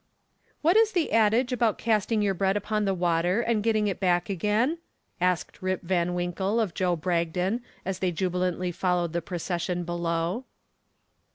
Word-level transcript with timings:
"What 0.63 0.75
is 0.75 0.93
the 0.93 1.11
adage 1.11 1.53
about 1.53 1.77
casting 1.77 2.23
your 2.23 2.33
bread 2.33 2.57
upon 2.57 2.85
the 2.85 2.93
water 2.95 3.39
and 3.39 3.61
getting 3.61 3.85
it 3.85 3.99
back 3.99 4.31
again?" 4.31 4.79
asked 5.21 5.61
"Rip" 5.61 5.83
Van 5.83 6.15
Winkle 6.15 6.59
of 6.59 6.73
Joe 6.73 6.95
Bragdon 6.95 7.61
as 7.85 7.99
they 7.99 8.11
jubilantly 8.11 8.71
followed 8.71 9.13
the 9.13 9.21
procession 9.21 9.83
below. 9.83 10.45